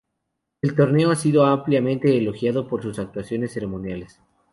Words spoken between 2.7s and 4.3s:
sus actuaciones ceremoniales.